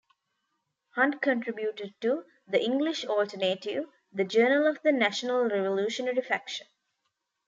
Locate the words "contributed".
1.21-1.93